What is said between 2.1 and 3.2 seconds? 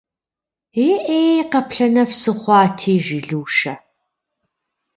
сыхъуати!- жи